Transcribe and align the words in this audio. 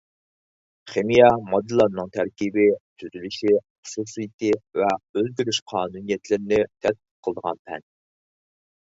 خىمىيە— 0.91 1.25
ماددىلارنىڭ 1.49 2.07
تەركىبى، 2.15 2.63
تۈزۈلۈشى، 3.03 3.51
خۇسۇسىيىتى 3.57 4.49
ۋە 4.83 4.87
ئۆزگىرىش 5.21 5.59
قانۇنىيەتلىرىنى 5.73 6.59
تەتقىق 6.87 7.29
قىلىدىغان 7.29 7.61
پەن. 7.69 7.87